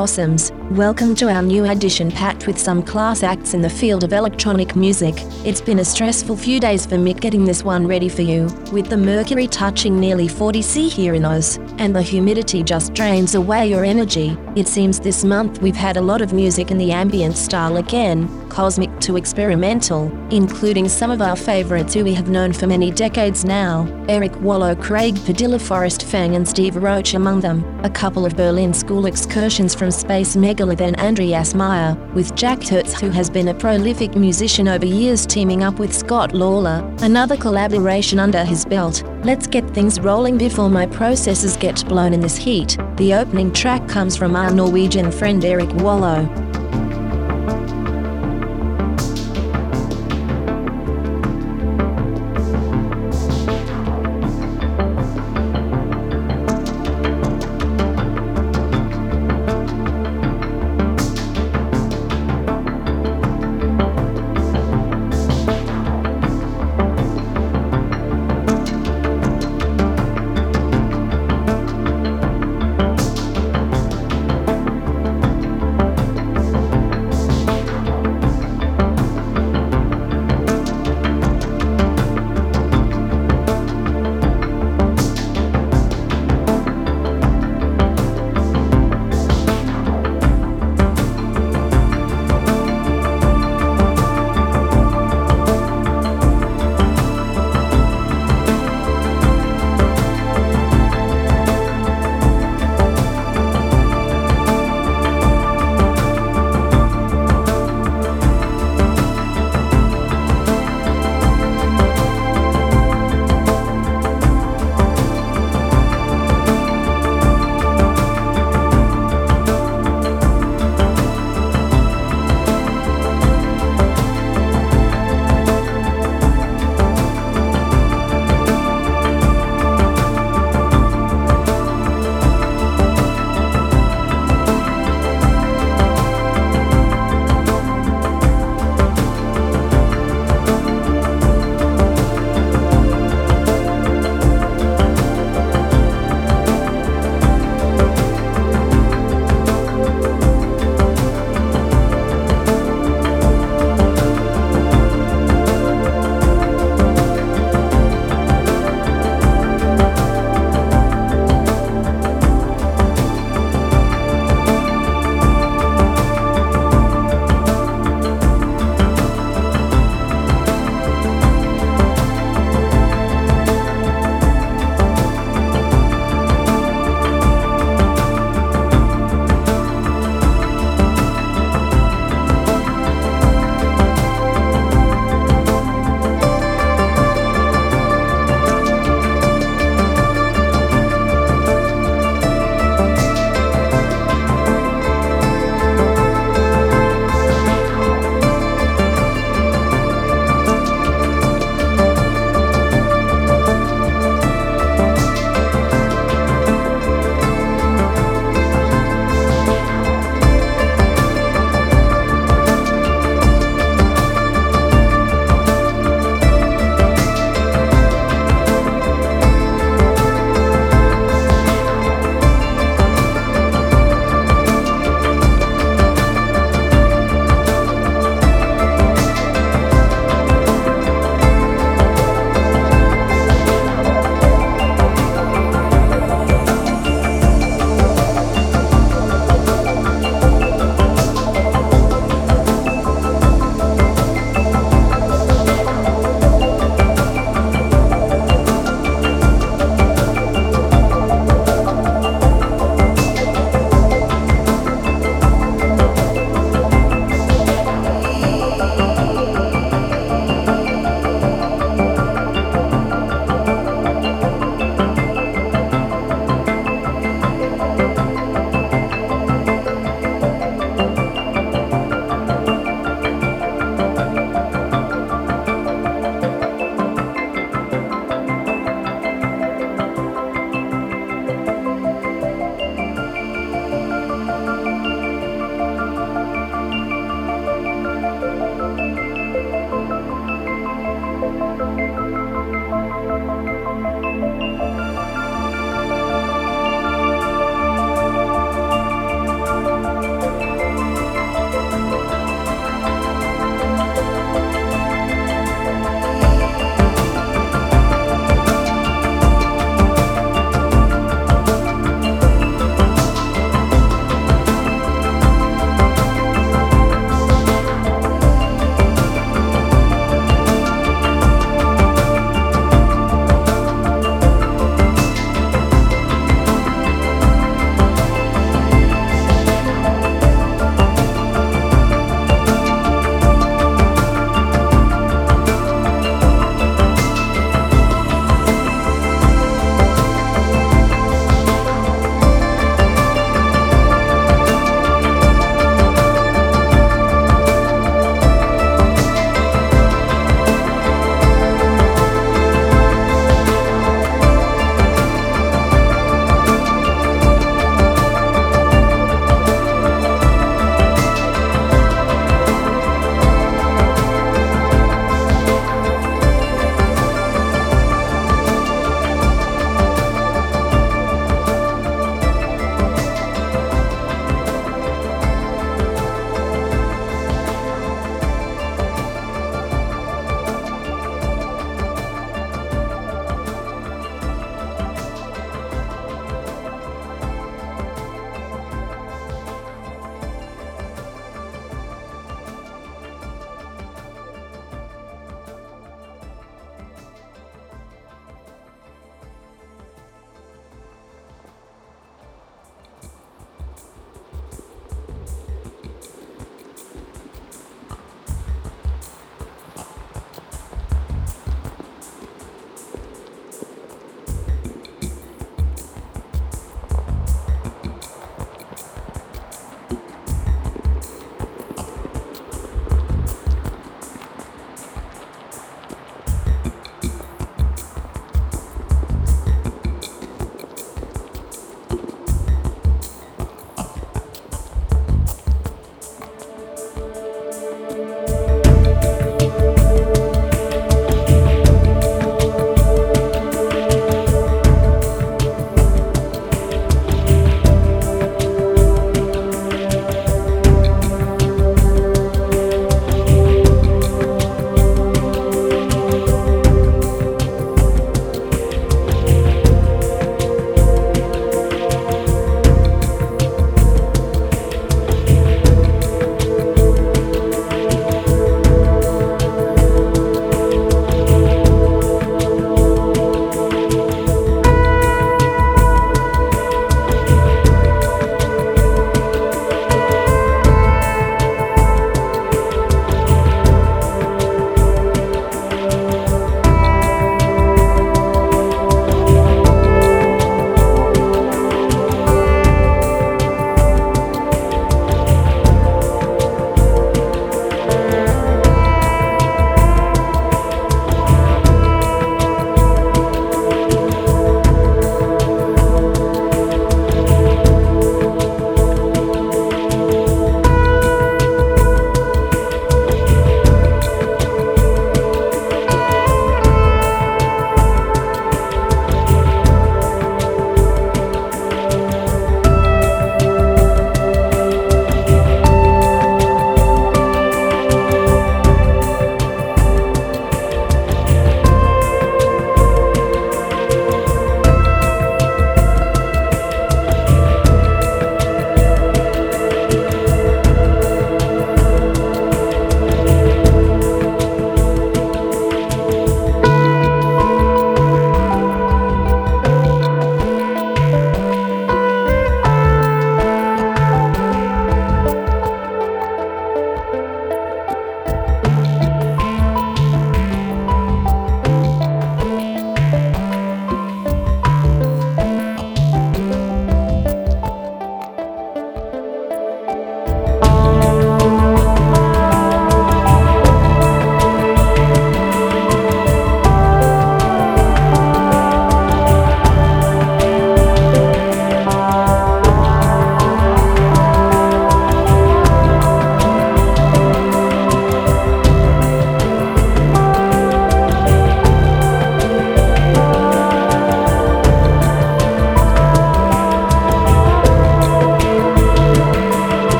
[0.00, 4.14] Possums, welcome to our new edition packed with some class acts in the field of
[4.14, 5.14] electronic music.
[5.44, 8.88] It's been a stressful few days for Mick getting this one ready for you, with
[8.88, 13.68] the mercury touching nearly 40 C here in Oz, and the humidity just drains away
[13.68, 14.38] your energy.
[14.56, 18.26] It seems this month we've had a lot of music in the ambient style again,
[18.50, 23.44] cosmic to experimental, including some of our favorites who we have known for many decades
[23.44, 28.36] now, Erik Wøllo, Craig Padilla, Forrest Fang and Steve Roach among them, a couple of
[28.36, 33.48] Berlin school excursions from Space Megalith and Andreas Meyer, with Jack Hertz who has been
[33.48, 39.02] a prolific musician over years teaming up with Scott Lawlor, another collaboration under his belt.
[39.24, 42.76] Let's get things rolling before my processors get blown in this heat.
[42.96, 46.49] The opening track comes from our Norwegian friend Erik Wøllo.